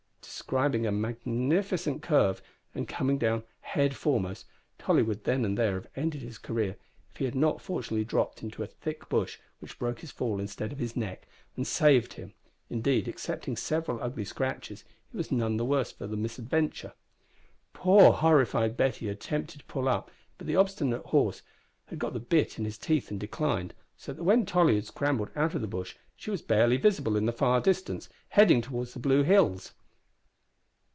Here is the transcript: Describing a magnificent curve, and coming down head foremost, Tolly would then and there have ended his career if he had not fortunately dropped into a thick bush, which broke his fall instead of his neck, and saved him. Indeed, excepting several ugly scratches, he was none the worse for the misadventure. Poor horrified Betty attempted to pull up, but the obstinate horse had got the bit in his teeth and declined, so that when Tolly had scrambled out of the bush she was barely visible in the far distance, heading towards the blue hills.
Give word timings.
Describing 0.43 0.85
a 0.85 0.91
magnificent 0.91 2.01
curve, 2.01 2.41
and 2.75 2.85
coming 2.87 3.17
down 3.17 3.43
head 3.61 3.95
foremost, 3.95 4.45
Tolly 4.77 5.01
would 5.01 5.23
then 5.23 5.45
and 5.45 5.57
there 5.57 5.75
have 5.75 5.87
ended 5.95 6.21
his 6.21 6.37
career 6.37 6.75
if 7.09 7.17
he 7.17 7.25
had 7.25 7.35
not 7.35 7.61
fortunately 7.61 8.03
dropped 8.03 8.41
into 8.43 8.61
a 8.63 8.67
thick 8.67 9.07
bush, 9.07 9.37
which 9.59 9.79
broke 9.79 9.99
his 10.01 10.11
fall 10.11 10.39
instead 10.41 10.73
of 10.73 10.79
his 10.79 10.95
neck, 10.95 11.25
and 11.55 11.65
saved 11.65 12.13
him. 12.13 12.33
Indeed, 12.69 13.07
excepting 13.07 13.55
several 13.55 14.01
ugly 14.03 14.25
scratches, 14.25 14.83
he 15.09 15.15
was 15.15 15.31
none 15.31 15.55
the 15.57 15.63
worse 15.65 15.91
for 15.93 16.05
the 16.07 16.17
misadventure. 16.17 16.93
Poor 17.71 18.11
horrified 18.11 18.75
Betty 18.75 19.07
attempted 19.09 19.59
to 19.59 19.65
pull 19.67 19.87
up, 19.87 20.11
but 20.37 20.47
the 20.47 20.55
obstinate 20.57 21.05
horse 21.07 21.43
had 21.85 21.99
got 21.99 22.11
the 22.13 22.19
bit 22.19 22.57
in 22.59 22.65
his 22.65 22.77
teeth 22.77 23.09
and 23.11 23.19
declined, 23.19 23.73
so 23.95 24.11
that 24.11 24.23
when 24.23 24.45
Tolly 24.45 24.75
had 24.75 24.85
scrambled 24.87 25.29
out 25.35 25.55
of 25.55 25.61
the 25.61 25.67
bush 25.67 25.95
she 26.17 26.31
was 26.31 26.41
barely 26.41 26.75
visible 26.77 27.15
in 27.15 27.25
the 27.25 27.31
far 27.33 27.61
distance, 27.61 28.09
heading 28.29 28.61
towards 28.61 28.91
the 28.93 28.99
blue 28.99 29.23
hills. 29.23 29.71